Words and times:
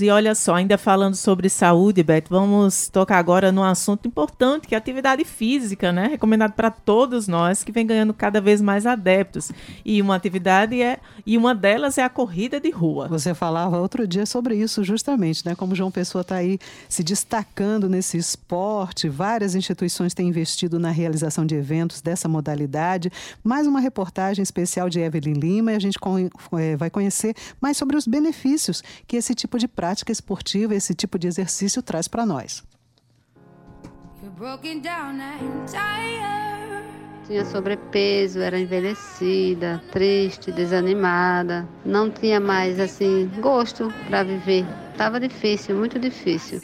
E 0.00 0.10
olha 0.10 0.32
só, 0.32 0.54
ainda 0.54 0.78
falando 0.78 1.16
sobre 1.16 1.48
saúde, 1.48 2.04
Beto, 2.04 2.30
vamos 2.30 2.86
tocar 2.86 3.18
agora 3.18 3.50
num 3.50 3.64
assunto 3.64 4.06
importante, 4.06 4.68
que 4.68 4.76
é 4.76 4.78
a 4.78 4.78
atividade 4.78 5.24
física, 5.24 5.90
né? 5.90 6.06
Recomendado 6.06 6.52
para 6.52 6.70
todos 6.70 7.26
nós, 7.26 7.64
que 7.64 7.72
vem 7.72 7.84
ganhando 7.84 8.14
cada 8.14 8.40
vez 8.40 8.60
mais 8.60 8.86
adeptos. 8.86 9.50
E 9.84 10.00
uma 10.00 10.14
atividade 10.14 10.80
é, 10.80 11.00
e 11.26 11.36
uma 11.36 11.52
delas 11.52 11.98
é 11.98 12.04
a 12.04 12.08
corrida 12.08 12.60
de 12.60 12.70
rua. 12.70 13.08
Você 13.08 13.34
falava 13.34 13.80
outro 13.80 14.06
dia 14.06 14.24
sobre 14.24 14.54
isso, 14.54 14.84
justamente, 14.84 15.44
né? 15.44 15.56
Como 15.56 15.74
João 15.74 15.90
Pessoa 15.90 16.22
está 16.22 16.36
aí 16.36 16.60
se 16.88 17.02
destacando 17.02 17.88
nesse 17.88 18.16
esporte, 18.16 19.08
várias 19.08 19.56
instituições 19.56 20.14
têm 20.14 20.28
investido 20.28 20.78
na 20.78 20.90
realização 20.90 21.44
de 21.44 21.56
eventos 21.56 22.00
dessa 22.00 22.28
modalidade. 22.28 23.10
Mais 23.42 23.66
uma 23.66 23.80
reportagem 23.80 24.44
especial 24.44 24.88
de 24.88 25.00
Evelyn 25.00 25.32
Lima 25.32 25.72
e 25.72 25.74
a 25.74 25.80
gente 25.80 25.98
eh, 26.56 26.76
vai 26.76 26.88
conhecer 26.88 27.34
mais 27.60 27.76
sobre 27.76 27.96
os 27.96 28.06
benefícios 28.06 28.80
que 29.04 29.16
esse 29.16 29.34
tipo 29.34 29.58
de 29.58 29.66
prática 29.66 29.87
prática 29.88 30.12
esportiva, 30.12 30.74
esse 30.74 30.94
tipo 30.94 31.18
de 31.18 31.26
exercício 31.26 31.82
traz 31.82 32.06
para 32.06 32.26
nós. 32.26 32.62
Tinha 37.26 37.44
sobrepeso, 37.46 38.38
era 38.40 38.58
envelhecida, 38.58 39.82
triste, 39.90 40.52
desanimada, 40.52 41.66
não 41.86 42.10
tinha 42.10 42.38
mais 42.38 42.78
assim 42.78 43.30
gosto 43.40 43.90
para 44.08 44.22
viver. 44.24 44.66
Tava 44.98 45.18
difícil, 45.18 45.74
muito 45.74 45.98
difícil. 45.98 46.60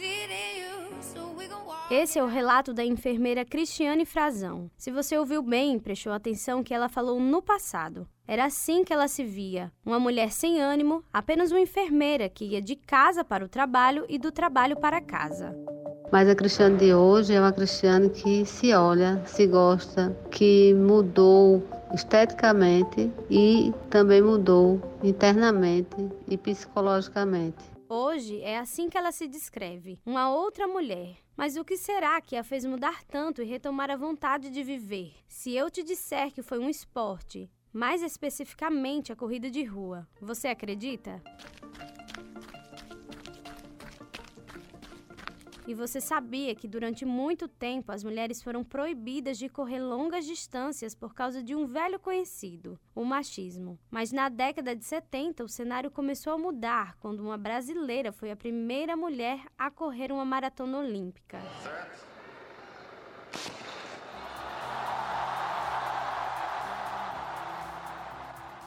Esse 1.90 2.18
é 2.18 2.24
o 2.24 2.26
relato 2.26 2.72
da 2.72 2.82
enfermeira 2.82 3.44
Cristiane 3.44 4.06
Frazão. 4.06 4.70
Se 4.74 4.90
você 4.90 5.18
ouviu 5.18 5.42
bem, 5.42 5.78
prestou 5.78 6.14
atenção 6.14 6.62
que 6.62 6.72
ela 6.72 6.88
falou 6.88 7.20
no 7.20 7.42
passado. 7.42 8.08
Era 8.26 8.46
assim 8.46 8.82
que 8.82 8.92
ela 8.92 9.06
se 9.06 9.22
via: 9.22 9.70
uma 9.84 10.00
mulher 10.00 10.32
sem 10.32 10.62
ânimo, 10.62 11.04
apenas 11.12 11.50
uma 11.50 11.60
enfermeira 11.60 12.26
que 12.26 12.46
ia 12.46 12.62
de 12.62 12.74
casa 12.74 13.22
para 13.22 13.44
o 13.44 13.48
trabalho 13.48 14.06
e 14.08 14.18
do 14.18 14.32
trabalho 14.32 14.76
para 14.76 14.98
casa. 14.98 15.54
Mas 16.10 16.26
a 16.26 16.34
Cristiane 16.34 16.78
de 16.78 16.94
hoje 16.94 17.34
é 17.34 17.40
uma 17.40 17.52
Cristiane 17.52 18.08
que 18.08 18.46
se 18.46 18.72
olha, 18.72 19.22
se 19.26 19.46
gosta, 19.46 20.16
que 20.30 20.72
mudou 20.72 21.62
esteticamente 21.92 23.12
e 23.30 23.74
também 23.90 24.22
mudou 24.22 24.80
internamente 25.02 26.08
e 26.26 26.38
psicologicamente. 26.38 27.73
Hoje 27.96 28.40
é 28.40 28.58
assim 28.58 28.90
que 28.90 28.98
ela 28.98 29.12
se 29.12 29.28
descreve: 29.28 30.00
uma 30.04 30.28
outra 30.28 30.66
mulher. 30.66 31.16
Mas 31.36 31.56
o 31.56 31.64
que 31.64 31.76
será 31.76 32.20
que 32.20 32.34
a 32.34 32.42
fez 32.42 32.64
mudar 32.64 33.04
tanto 33.04 33.40
e 33.40 33.44
retomar 33.44 33.88
a 33.88 33.96
vontade 33.96 34.50
de 34.50 34.64
viver? 34.64 35.14
Se 35.28 35.54
eu 35.54 35.70
te 35.70 35.84
disser 35.84 36.32
que 36.32 36.42
foi 36.42 36.58
um 36.58 36.68
esporte, 36.68 37.48
mais 37.72 38.02
especificamente 38.02 39.12
a 39.12 39.16
corrida 39.16 39.48
de 39.48 39.62
rua. 39.62 40.08
Você 40.20 40.48
acredita? 40.48 41.22
E 45.66 45.72
você 45.72 45.98
sabia 45.98 46.54
que 46.54 46.68
durante 46.68 47.06
muito 47.06 47.48
tempo 47.48 47.90
as 47.90 48.04
mulheres 48.04 48.42
foram 48.42 48.62
proibidas 48.62 49.38
de 49.38 49.48
correr 49.48 49.80
longas 49.80 50.26
distâncias 50.26 50.94
por 50.94 51.14
causa 51.14 51.42
de 51.42 51.54
um 51.54 51.64
velho 51.66 51.98
conhecido, 51.98 52.78
o 52.94 53.02
machismo. 53.02 53.78
Mas 53.90 54.12
na 54.12 54.28
década 54.28 54.76
de 54.76 54.84
70 54.84 55.42
o 55.42 55.48
cenário 55.48 55.90
começou 55.90 56.34
a 56.34 56.38
mudar 56.38 56.96
quando 57.00 57.20
uma 57.20 57.38
brasileira 57.38 58.12
foi 58.12 58.30
a 58.30 58.36
primeira 58.36 58.94
mulher 58.94 59.40
a 59.56 59.70
correr 59.70 60.12
uma 60.12 60.24
maratona 60.24 60.80
olímpica. 60.80 61.40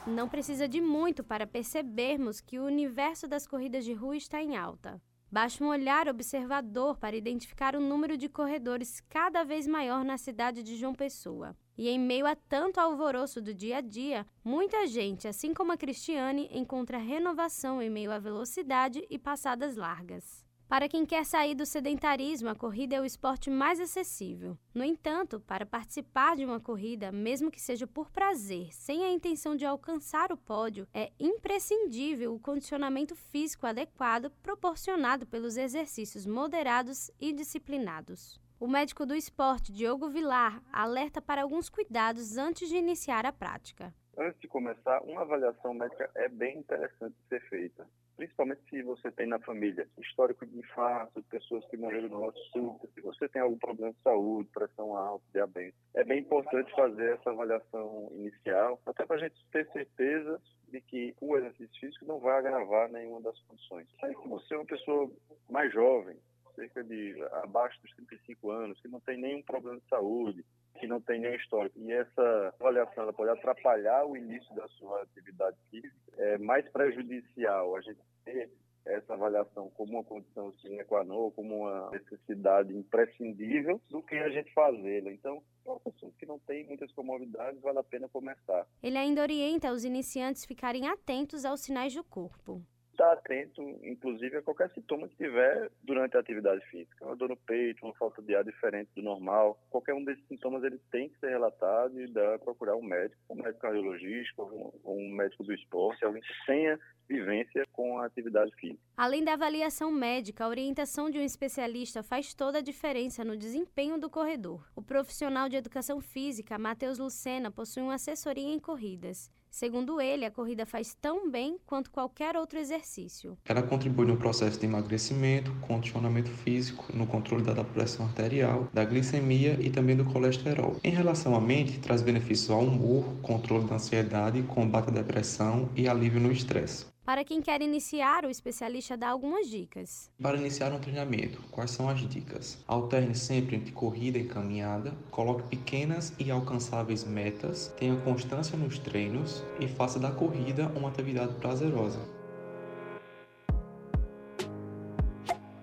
Não 0.04 0.28
precisa 0.28 0.66
de 0.66 0.80
muito 0.80 1.22
para 1.22 1.46
percebermos 1.46 2.40
que 2.40 2.58
o 2.58 2.64
universo 2.64 3.28
das 3.28 3.46
corridas 3.46 3.84
de 3.84 3.92
rua 3.92 4.16
está 4.16 4.42
em 4.42 4.56
alta. 4.56 5.00
Basta 5.30 5.62
um 5.62 5.68
olhar 5.68 6.08
observador 6.08 6.96
para 6.96 7.14
identificar 7.14 7.76
o 7.76 7.80
número 7.80 8.16
de 8.16 8.30
corredores 8.30 9.00
cada 9.10 9.44
vez 9.44 9.66
maior 9.66 10.02
na 10.02 10.16
cidade 10.16 10.62
de 10.62 10.74
João 10.74 10.94
Pessoa. 10.94 11.54
E 11.76 11.86
em 11.88 11.98
meio 11.98 12.26
a 12.26 12.34
tanto 12.34 12.80
alvoroço 12.80 13.40
do 13.40 13.52
dia 13.52 13.76
a 13.76 13.80
dia, 13.82 14.26
muita 14.42 14.86
gente, 14.86 15.28
assim 15.28 15.52
como 15.52 15.70
a 15.70 15.76
Cristiane, 15.76 16.48
encontra 16.50 16.96
renovação 16.96 17.82
em 17.82 17.90
meio 17.90 18.10
à 18.10 18.18
velocidade 18.18 19.06
e 19.10 19.18
passadas 19.18 19.76
largas. 19.76 20.47
Para 20.68 20.86
quem 20.86 21.06
quer 21.06 21.24
sair 21.24 21.54
do 21.54 21.64
sedentarismo, 21.64 22.50
a 22.50 22.54
corrida 22.54 22.94
é 22.94 23.00
o 23.00 23.04
esporte 23.04 23.48
mais 23.48 23.80
acessível. 23.80 24.58
No 24.74 24.84
entanto, 24.84 25.40
para 25.40 25.64
participar 25.64 26.36
de 26.36 26.44
uma 26.44 26.60
corrida, 26.60 27.10
mesmo 27.10 27.50
que 27.50 27.58
seja 27.58 27.86
por 27.86 28.10
prazer, 28.10 28.70
sem 28.74 29.02
a 29.02 29.10
intenção 29.10 29.56
de 29.56 29.64
alcançar 29.64 30.30
o 30.30 30.36
pódio, 30.36 30.86
é 30.92 31.10
imprescindível 31.18 32.34
o 32.34 32.38
condicionamento 32.38 33.16
físico 33.16 33.66
adequado 33.66 34.30
proporcionado 34.42 35.26
pelos 35.26 35.56
exercícios 35.56 36.26
moderados 36.26 37.10
e 37.18 37.32
disciplinados. 37.32 38.38
O 38.60 38.68
médico 38.68 39.06
do 39.06 39.14
esporte, 39.14 39.72
Diogo 39.72 40.10
Vilar, 40.10 40.62
alerta 40.70 41.22
para 41.22 41.44
alguns 41.44 41.70
cuidados 41.70 42.36
antes 42.36 42.68
de 42.68 42.76
iniciar 42.76 43.24
a 43.24 43.32
prática. 43.32 43.94
Antes 44.18 44.38
de 44.38 44.46
começar, 44.46 45.00
uma 45.00 45.22
avaliação 45.22 45.72
médica 45.72 46.10
é 46.14 46.28
bem 46.28 46.58
interessante 46.58 47.14
de 47.22 47.28
ser 47.28 47.40
feita 47.48 47.86
principalmente 48.18 48.60
se 48.68 48.82
você 48.82 49.12
tem 49.12 49.28
na 49.28 49.38
família 49.38 49.88
histórico 49.96 50.44
de 50.44 50.58
infarto, 50.58 51.22
pessoas 51.30 51.64
que 51.68 51.76
morreram 51.76 52.08
no 52.08 52.32
súbito, 52.52 52.90
se 52.92 53.00
você 53.00 53.28
tem 53.28 53.40
algum 53.40 53.56
problema 53.56 53.92
de 53.92 54.02
saúde, 54.02 54.50
pressão 54.52 54.96
alta, 54.96 55.24
diabetes. 55.32 55.78
É 55.94 56.02
bem 56.02 56.18
importante 56.18 56.74
fazer 56.74 57.14
essa 57.14 57.30
avaliação 57.30 58.08
inicial, 58.12 58.80
até 58.84 59.06
para 59.06 59.16
a 59.16 59.20
gente 59.20 59.36
ter 59.52 59.70
certeza 59.70 60.42
de 60.68 60.80
que 60.80 61.14
o 61.20 61.36
exercício 61.36 61.80
físico 61.80 62.04
não 62.06 62.18
vai 62.18 62.38
agravar 62.38 62.90
nenhuma 62.90 63.20
das 63.20 63.40
condições. 63.42 63.86
Se 64.00 64.28
você 64.28 64.54
é 64.54 64.58
uma 64.58 64.66
pessoa 64.66 65.08
mais 65.48 65.72
jovem, 65.72 66.16
cerca 66.56 66.82
de 66.82 67.14
abaixo 67.44 67.80
dos 67.82 67.94
35 67.94 68.50
anos, 68.50 68.80
que 68.80 68.88
não 68.88 68.98
tem 68.98 69.16
nenhum 69.16 69.42
problema 69.42 69.78
de 69.78 69.88
saúde, 69.88 70.44
que 70.78 70.86
não 70.86 71.00
tem 71.00 71.20
nenhum 71.20 71.34
histórico. 71.34 71.78
E 71.78 71.92
essa 71.92 72.54
avaliação 72.60 73.12
pode 73.12 73.30
atrapalhar 73.30 74.06
o 74.06 74.16
início 74.16 74.54
da 74.54 74.66
sua 74.68 75.02
atividade 75.02 75.56
física. 75.70 75.94
É 76.16 76.38
mais 76.38 76.68
prejudicial 76.70 77.76
a 77.76 77.80
gente 77.80 78.00
ter 78.24 78.50
essa 78.86 79.12
avaliação 79.12 79.70
como 79.70 79.92
uma 79.92 80.04
condição 80.04 80.52
sine 80.54 80.82
qua 80.84 81.04
non, 81.04 81.30
como 81.32 81.62
uma 81.62 81.90
necessidade 81.90 82.74
imprescindível, 82.74 83.80
do 83.90 84.02
que 84.02 84.16
a 84.16 84.30
gente 84.30 84.52
fazê-la. 84.54 85.12
Então, 85.12 85.42
é 85.66 85.70
uma 85.70 85.80
pessoa 85.80 86.10
que 86.18 86.24
não 86.24 86.38
tem 86.38 86.66
muitas 86.66 86.90
comorbidades, 86.92 87.60
vale 87.60 87.78
a 87.78 87.84
pena 87.84 88.08
começar. 88.08 88.66
Ele 88.82 88.96
ainda 88.96 89.20
orienta 89.20 89.72
os 89.72 89.84
iniciantes 89.84 90.46
ficarem 90.46 90.88
atentos 90.88 91.44
aos 91.44 91.60
sinais 91.60 91.94
do 91.94 92.02
corpo 92.02 92.62
estar 92.98 93.12
atento, 93.12 93.62
inclusive, 93.84 94.36
a 94.36 94.42
qualquer 94.42 94.70
sintoma 94.70 95.08
que 95.08 95.16
tiver 95.16 95.70
durante 95.84 96.16
a 96.16 96.20
atividade 96.20 96.60
física. 96.66 97.06
Uma 97.06 97.14
dor 97.14 97.28
no 97.28 97.36
peito, 97.36 97.84
uma 97.84 97.94
falta 97.94 98.20
de 98.20 98.34
ar 98.34 98.42
diferente 98.42 98.90
do 98.96 99.02
normal. 99.02 99.56
Qualquer 99.70 99.94
um 99.94 100.04
desses 100.04 100.26
sintomas 100.26 100.64
ele 100.64 100.80
tem 100.90 101.08
que 101.08 101.18
ser 101.20 101.28
relatado 101.28 102.00
e 102.00 102.08
dá 102.08 102.38
procurar 102.40 102.74
um 102.74 102.82
médico, 102.82 103.20
um 103.30 103.36
médico 103.36 103.60
cardiologista, 103.60 104.42
um, 104.42 104.72
um 104.84 105.14
médico 105.14 105.44
do 105.44 105.54
esporte, 105.54 106.04
alguém 106.04 106.22
que 106.22 106.46
tenha 106.46 106.78
vivência 107.08 107.64
com 107.72 107.98
a 107.98 108.06
atividade 108.06 108.50
física. 108.56 108.80
Além 108.96 109.24
da 109.24 109.32
avaliação 109.32 109.90
médica, 109.90 110.44
a 110.44 110.48
orientação 110.48 111.08
de 111.08 111.18
um 111.18 111.22
especialista 111.22 112.02
faz 112.02 112.34
toda 112.34 112.58
a 112.58 112.62
diferença 112.62 113.24
no 113.24 113.36
desempenho 113.36 113.98
do 113.98 114.10
corredor. 114.10 114.68
O 114.76 114.82
profissional 114.82 115.48
de 115.48 115.56
educação 115.56 116.00
física, 116.00 116.58
Matheus 116.58 116.98
Lucena, 116.98 117.50
possui 117.50 117.82
uma 117.82 117.94
assessoria 117.94 118.52
em 118.52 118.58
corridas. 118.58 119.30
Segundo 119.50 120.00
ele, 120.00 120.24
a 120.24 120.30
corrida 120.30 120.66
faz 120.66 120.94
tão 121.00 121.30
bem 121.30 121.58
quanto 121.66 121.90
qualquer 121.90 122.36
outro 122.36 122.58
exercício. 122.58 123.36
Ela 123.44 123.62
contribui 123.62 124.06
no 124.06 124.16
processo 124.16 124.58
de 124.58 124.66
emagrecimento, 124.66 125.52
condicionamento 125.60 126.30
físico, 126.30 126.84
no 126.94 127.06
controle 127.06 127.42
da 127.42 127.64
pressão 127.64 128.06
arterial, 128.06 128.68
da 128.72 128.84
glicemia 128.84 129.58
e 129.60 129.70
também 129.70 129.96
do 129.96 130.04
colesterol. 130.04 130.76
Em 130.84 130.90
relação 130.90 131.34
à 131.34 131.40
mente, 131.40 131.78
traz 131.78 132.02
benefícios 132.02 132.50
ao 132.50 132.62
humor, 132.62 133.04
controle 133.22 133.66
da 133.66 133.76
ansiedade, 133.76 134.42
combate 134.42 134.88
à 134.88 134.92
depressão 134.92 135.68
e 135.74 135.88
alívio 135.88 136.20
no 136.20 136.30
estresse. 136.30 136.86
Para 137.08 137.24
quem 137.24 137.40
quer 137.40 137.62
iniciar, 137.62 138.26
o 138.26 138.30
especialista 138.30 138.94
dá 138.94 139.08
algumas 139.08 139.48
dicas. 139.48 140.10
Para 140.20 140.36
iniciar 140.36 140.74
um 140.74 140.78
treinamento, 140.78 141.40
quais 141.50 141.70
são 141.70 141.88
as 141.88 142.06
dicas? 142.06 142.58
Alterne 142.68 143.14
sempre 143.14 143.56
entre 143.56 143.72
corrida 143.72 144.18
e 144.18 144.26
caminhada, 144.26 144.92
coloque 145.10 145.48
pequenas 145.48 146.12
e 146.18 146.30
alcançáveis 146.30 147.04
metas, 147.04 147.72
tenha 147.78 147.96
constância 148.02 148.58
nos 148.58 148.78
treinos 148.78 149.42
e 149.58 149.66
faça 149.66 149.98
da 149.98 150.10
corrida 150.10 150.70
uma 150.76 150.90
atividade 150.90 151.32
prazerosa. 151.36 152.17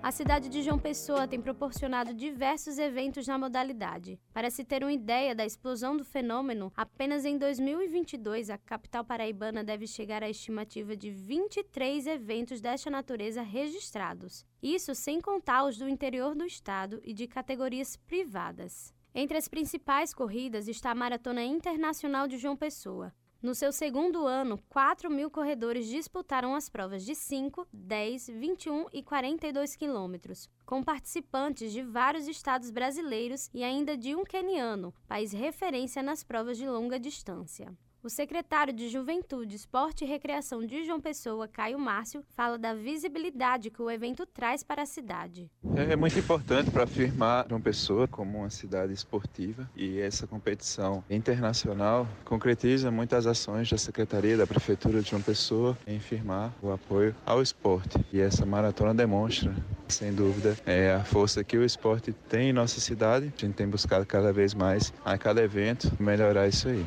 A 0.06 0.12
cidade 0.12 0.50
de 0.50 0.62
João 0.62 0.78
Pessoa 0.78 1.28
tem 1.28 1.42
proporcionado 1.42 2.14
diversos 2.14 2.78
eventos 2.78 3.26
na 3.26 3.40
modalidade. 3.40 4.20
Para 4.32 4.52
se 4.52 4.64
ter 4.64 4.84
uma 4.84 4.94
ideia 4.94 5.34
da 5.34 5.44
explosão 5.44 5.98
do 5.98 6.06
fenômeno, 6.06 6.72
apenas 6.78 7.26
em 7.26 7.40
2022 7.40 8.52
a 8.52 8.58
capital 8.60 9.04
paraibana 9.04 9.64
deve 9.64 9.88
chegar 9.88 10.22
à 10.22 10.30
estimativa 10.30 10.96
de 10.96 11.10
23 11.10 12.06
eventos 12.06 12.62
desta 12.62 12.88
natureza 12.92 13.42
registrados. 13.42 14.46
Isso 14.62 14.94
sem 14.94 15.20
contar 15.20 15.64
os 15.64 15.76
do 15.76 15.90
interior 15.90 16.36
do 16.36 16.46
estado 16.46 17.02
e 17.04 17.12
de 17.12 17.26
categorias 17.26 17.98
privadas. 17.98 18.94
Entre 19.12 19.36
as 19.36 19.48
principais 19.48 20.14
corridas 20.14 20.68
está 20.68 20.92
a 20.92 20.96
Maratona 20.96 21.44
Internacional 21.44 22.28
de 22.28 22.38
João 22.38 22.56
Pessoa, 22.56 23.12
No 23.46 23.54
seu 23.54 23.72
segundo 23.72 24.26
ano, 24.26 24.60
4 24.70 25.08
mil 25.08 25.30
corredores 25.30 25.86
disputaram 25.86 26.56
as 26.56 26.68
provas 26.68 27.06
de 27.06 27.14
5, 27.14 27.68
10, 27.72 28.28
21 28.30 28.88
e 28.92 29.04
42 29.04 29.76
quilômetros, 29.76 30.50
com 30.66 30.82
participantes 30.82 31.72
de 31.72 31.84
vários 31.84 32.28
estados 32.28 32.72
brasileiros 32.72 33.52
e 33.54 33.64
ainda 33.64 33.96
de 33.96 34.16
um 34.16 34.24
queniano, 34.24 34.92
país 35.08 35.32
referência 35.32 36.02
nas 36.02 36.24
provas 36.24 36.58
de 36.58 36.68
longa 36.68 37.00
distância. 37.00 37.72
O 38.06 38.10
secretário 38.10 38.72
de 38.72 38.88
Juventude, 38.88 39.56
Esporte 39.56 40.06
e 40.06 40.08
Recreação 40.08 40.64
de 40.64 40.86
João 40.86 41.02
Pessoa, 41.02 41.48
Caio 41.48 41.80
Márcio, 41.80 42.24
fala 42.36 42.56
da 42.56 42.72
visibilidade 42.72 43.72
que 43.72 43.82
o 43.82 43.90
evento 43.90 44.28
traz 44.28 44.62
para 44.62 44.84
a 44.84 44.86
cidade. 44.86 45.50
É, 45.76 45.94
é 45.94 45.96
muito 45.96 46.20
importante 46.20 46.70
para 46.70 46.84
afirmar 46.84 47.48
João 47.50 47.60
Pessoa 47.60 48.08
como 48.08 48.38
uma 48.38 48.52
cidade 48.52 48.94
esportiva 48.94 49.68
e 49.76 50.00
essa 50.00 50.28
competição 50.28 51.04
internacional 51.10 52.08
concretiza 52.24 52.92
muitas 52.92 53.26
ações 53.26 53.72
da 53.72 53.78
Secretaria 53.80 54.38
da 54.38 54.46
Prefeitura 54.46 55.02
de 55.02 55.10
João 55.10 55.24
Pessoa 55.24 55.76
em 55.88 56.00
firmar 56.00 56.54
o 56.62 56.72
apoio 56.72 57.16
ao 57.26 57.42
esporte. 57.42 57.98
E 58.14 58.22
essa 58.22 58.46
maratona 58.46 58.94
demonstra, 58.94 59.52
sem 59.88 60.14
dúvida, 60.14 60.56
é 60.64 60.94
a 60.94 61.04
força 61.04 61.44
que 61.44 61.58
o 61.58 61.66
esporte 61.66 62.14
tem 62.30 62.50
em 62.50 62.54
nossa 62.54 62.80
cidade. 62.80 63.34
A 63.36 63.46
gente 63.46 63.56
tem 63.56 63.68
buscado 63.68 64.06
cada 64.06 64.32
vez 64.32 64.54
mais, 64.54 64.94
a 65.04 65.18
cada 65.18 65.42
evento, 65.42 65.92
melhorar 66.00 66.48
isso 66.48 66.68
aí. 66.68 66.86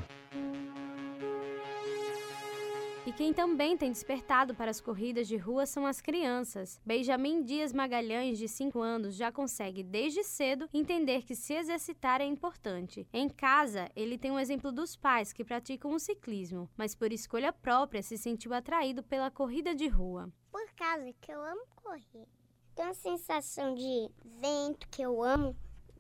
Quem 3.19 3.33
também 3.33 3.77
tem 3.77 3.91
despertado 3.91 4.55
para 4.55 4.71
as 4.71 4.81
corridas 4.81 5.27
de 5.27 5.37
rua 5.37 5.67
são 5.67 5.85
as 5.85 6.01
crianças. 6.01 6.81
Benjamin 6.87 7.43
Dias 7.43 7.73
Magalhães, 7.73 8.39
de 8.39 8.47
5 8.47 8.81
anos, 8.81 9.17
já 9.17 9.33
consegue 9.33 9.83
desde 9.83 10.23
cedo 10.23 10.69
entender 10.73 11.25
que 11.25 11.35
se 11.35 11.53
exercitar 11.53 12.21
é 12.21 12.25
importante. 12.25 13.09
Em 13.13 13.29
casa, 13.29 13.91
ele 13.97 14.17
tem 14.17 14.31
um 14.31 14.39
exemplo 14.39 14.71
dos 14.71 14.95
pais 14.95 15.33
que 15.33 15.45
praticam 15.45 15.93
o 15.93 15.99
ciclismo, 15.99 16.71
mas 16.77 16.95
por 16.95 17.13
escolha 17.13 17.53
própria 17.53 18.05
se 18.05 18.17
sentiu 18.17 18.55
atraído 18.55 19.03
pela 19.03 19.33
corrida 19.33 19.75
de 19.75 19.89
rua. 19.89 20.33
Por 20.53 20.71
causa 20.77 21.13
que 21.21 21.33
eu 21.33 21.43
amo 21.43 21.67
correr. 21.75 22.29
Tem 22.77 22.85
uma 22.85 22.95
sensação 22.95 23.75
de 23.75 24.09
vento 24.41 24.89
que 24.91 25.03
eu 25.03 25.21
amo, 25.25 25.57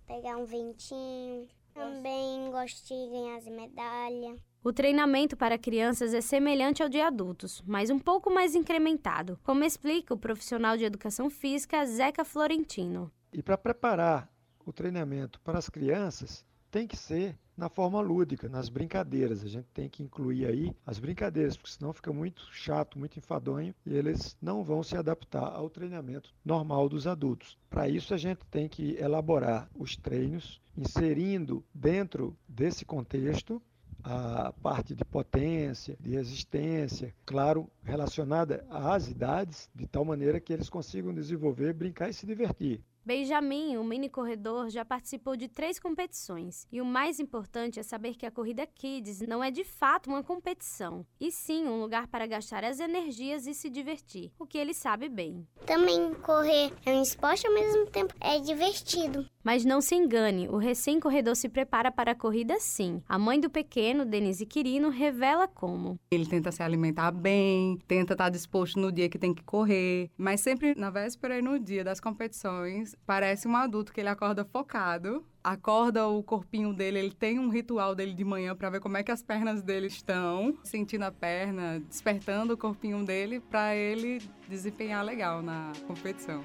pegar 0.06 0.37
um 0.37 0.44
ventinho. 0.44 1.49
Também 1.75 2.49
gosto 2.53 2.87
de 2.87 3.11
ganhar 3.11 3.38
as 3.38 3.47
medalhas. 3.47 4.41
O 4.62 4.72
treinamento 4.72 5.37
para 5.37 5.56
crianças 5.56 6.12
é 6.12 6.20
semelhante 6.20 6.82
ao 6.82 6.88
de 6.88 7.00
adultos, 7.00 7.62
mas 7.64 7.90
um 7.90 7.99
pouco 7.99 8.28
mais 8.28 8.56
incrementado, 8.56 9.38
como 9.44 9.62
explica 9.62 10.12
o 10.12 10.19
profissional 10.19 10.76
de 10.76 10.84
educação 10.84 11.31
física 11.31 11.87
Zeca 11.87 12.25
Florentino. 12.25 13.10
E 13.32 13.40
para 13.40 13.56
preparar 13.56 14.28
o 14.66 14.72
treinamento 14.72 15.40
para 15.43 15.58
as 15.58 15.69
crianças, 15.69 16.44
tem 16.72 16.88
que 16.88 16.96
ser 16.96 17.38
na 17.56 17.69
forma 17.69 18.00
lúdica, 18.00 18.49
nas 18.49 18.69
brincadeiras. 18.69 19.44
A 19.44 19.49
gente 19.49 19.66
tem 19.72 19.88
que 19.88 20.02
incluir 20.02 20.46
aí 20.46 20.72
as 20.84 20.99
brincadeiras, 20.99 21.56
porque 21.56 21.72
senão 21.72 21.93
fica 21.93 22.12
muito 22.12 22.43
chato, 22.52 22.99
muito 22.99 23.19
enfadonho 23.19 23.75
e 23.87 23.94
eles 23.94 24.37
não 24.40 24.62
vão 24.62 24.82
se 24.82 24.96
adaptar 24.96 25.52
ao 25.52 25.70
treinamento 25.70 26.34
normal 26.44 26.88
dos 26.88 27.06
adultos. 27.06 27.56
Para 27.70 27.88
isso, 27.88 28.12
a 28.12 28.16
gente 28.16 28.44
tem 28.50 28.69
que 28.69 28.96
elaborar 28.96 29.69
os 29.75 29.96
treinos, 29.96 30.60
inserindo 30.76 31.64
dentro 31.72 32.37
desse 32.49 32.84
contexto 32.84 33.62
a 34.03 34.53
parte 34.62 34.95
de 34.95 35.05
potência, 35.05 35.97
de 36.00 36.11
resistência, 36.11 37.15
claro, 37.27 37.71
relacionada 37.83 38.65
às 38.71 39.09
idades, 39.09 39.71
de 39.75 39.87
tal 39.87 40.05
maneira 40.05 40.41
que 40.41 40.53
eles 40.53 40.69
consigam 40.69 41.15
desenvolver, 41.15 41.73
brincar 41.75 42.09
e 42.09 42.15
se 42.15 42.27
divertir. 42.27 42.85
Benjamin, 43.08 43.78
o 43.78 43.84
mini 43.84 44.06
corredor, 44.10 44.69
já 44.69 44.84
participou 44.84 45.34
de 45.34 45.49
três 45.49 45.78
competições. 45.78 46.66
E 46.70 46.78
o 46.78 46.84
mais 46.84 47.19
importante 47.19 47.81
é 47.81 47.82
saber 47.82 48.14
que 48.16 48.26
a 48.26 48.31
corrida 48.31 48.66
Kids 48.66 49.22
não 49.22 49.43
é 49.43 49.50
de 49.50 49.64
fato 49.64 50.10
uma 50.10 50.22
competição, 50.22 51.06
e 51.19 51.32
sim 51.32 51.64
um 51.64 51.81
lugar 51.81 52.06
para 52.06 52.26
gastar 52.26 52.64
as 52.64 52.81
energias 52.81 53.46
e 53.46 53.55
se 53.55 53.70
divertir, 53.70 54.31
o 54.38 54.46
que 54.46 54.58
ele 54.58 54.75
sabe 54.75 55.08
bem. 55.08 55.46
Também 55.64 56.12
correr 56.16 56.70
é 56.84 56.93
um 56.93 57.00
esporte 57.00 57.46
ao 57.46 57.55
mesmo 57.55 57.87
tempo 57.87 58.12
é 58.20 58.38
divertido. 58.40 59.25
Mas 59.43 59.64
não 59.64 59.81
se 59.81 59.94
engane, 59.94 60.46
o 60.46 60.58
recém-corredor 60.58 61.34
se 61.34 61.49
prepara 61.49 61.90
para 61.90 62.10
a 62.10 62.14
corrida 62.14 62.60
sim. 62.60 63.02
A 63.08 63.19
mãe 63.19 63.40
do 63.40 63.49
pequeno, 63.49 64.05
Denise 64.05 64.44
Quirino, 64.44 64.90
revela 64.90 65.49
como. 65.49 65.99
Ele 66.10 66.26
tenta 66.26 66.52
se 66.52 66.62
alimentar 66.62 67.10
bem, 67.10 67.78
tenta 67.88 68.12
estar 68.12 68.28
disposto 68.28 68.78
no 68.78 68.93
dia 68.93 69.08
que 69.08 69.19
tem 69.19 69.32
que 69.32 69.43
correr, 69.43 70.10
mas 70.19 70.43
sempre 70.43 70.75
na 70.75 70.90
véspera 70.90 71.38
e 71.38 71.43
no 71.43 71.58
dia 71.58 71.82
das 71.82 71.99
competições, 71.99 72.94
parece 73.06 73.49
um 73.49 73.56
adulto 73.56 73.93
que 73.93 74.00
ele 74.00 74.09
acorda 74.09 74.45
focado, 74.45 75.25
acorda 75.43 76.06
o 76.06 76.23
corpinho 76.23 76.75
dele, 76.75 76.99
ele 76.99 77.15
tem 77.15 77.39
um 77.39 77.49
ritual 77.49 77.95
dele 77.95 78.12
de 78.12 78.25
manhã 78.25 78.55
para 78.55 78.71
ver 78.71 78.81
como 78.81 78.97
é 78.97 79.03
que 79.03 79.11
as 79.11 79.23
pernas 79.23 79.62
dele 79.62 79.87
estão, 79.87 80.59
sentindo 80.62 81.05
a 81.05 81.12
perna, 81.12 81.81
despertando 81.81 82.55
o 82.55 82.56
corpinho 82.59 83.05
dele 83.05 83.41
para 83.41 83.75
ele 83.75 84.19
desempenhar 84.49 85.05
legal 85.05 85.43
na 85.43 85.73
competição. 85.87 86.43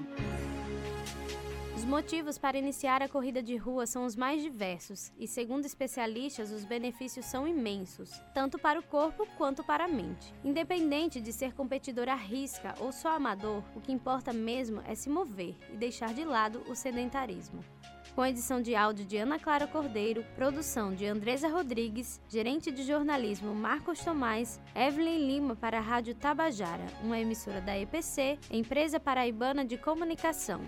Os 1.84 1.90
motivos 1.90 2.38
para 2.38 2.56
iniciar 2.56 3.02
a 3.02 3.08
corrida 3.10 3.42
de 3.42 3.58
rua 3.58 3.86
são 3.86 4.06
os 4.06 4.16
mais 4.16 4.42
diversos 4.42 5.12
e, 5.18 5.28
segundo 5.28 5.66
especialistas, 5.66 6.50
os 6.50 6.64
benefícios 6.64 7.26
são 7.26 7.46
imensos, 7.46 8.10
tanto 8.32 8.58
para 8.58 8.80
o 8.80 8.82
corpo 8.82 9.28
quanto 9.36 9.62
para 9.62 9.84
a 9.84 9.88
mente. 9.88 10.32
Independente 10.42 11.20
de 11.20 11.30
ser 11.30 11.52
competidor 11.52 12.08
à 12.08 12.14
risca 12.14 12.74
ou 12.80 12.90
só 12.90 13.10
amador, 13.10 13.62
o 13.76 13.82
que 13.82 13.92
importa 13.92 14.32
mesmo 14.32 14.80
é 14.86 14.94
se 14.94 15.10
mover 15.10 15.54
e 15.70 15.76
deixar 15.76 16.14
de 16.14 16.24
lado 16.24 16.62
o 16.70 16.74
sedentarismo. 16.74 17.62
Com 18.14 18.24
edição 18.24 18.62
de 18.62 18.74
áudio 18.74 19.04
de 19.04 19.18
Ana 19.18 19.38
Clara 19.38 19.66
Cordeiro, 19.66 20.24
produção 20.34 20.94
de 20.94 21.04
Andresa 21.04 21.48
Rodrigues, 21.48 22.18
gerente 22.30 22.72
de 22.72 22.82
jornalismo 22.82 23.54
Marcos 23.54 24.00
Tomás, 24.00 24.58
Evelyn 24.74 25.26
Lima 25.26 25.54
para 25.54 25.76
a 25.76 25.82
Rádio 25.82 26.14
Tabajara, 26.14 26.86
uma 27.02 27.20
emissora 27.20 27.60
da 27.60 27.78
EPC, 27.78 28.38
Empresa 28.50 28.98
Paraibana 28.98 29.66
de 29.66 29.76
Comunicação. 29.76 30.62